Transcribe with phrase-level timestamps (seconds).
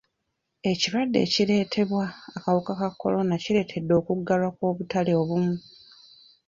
[0.71, 2.05] Ekirwadde ekireetebwa
[2.37, 5.55] akawuka ka kolona kireetedde okuggalwa kw'obutale obumu.